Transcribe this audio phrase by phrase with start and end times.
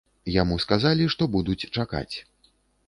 [0.35, 2.15] Яму сказалі, што будуць чакаць.